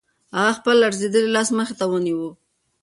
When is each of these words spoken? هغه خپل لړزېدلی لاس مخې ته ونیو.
هغه 0.37 0.53
خپل 0.57 0.75
لړزېدلی 0.83 1.29
لاس 1.35 1.49
مخې 1.57 1.75
ته 1.79 1.85
ونیو. 1.91 2.27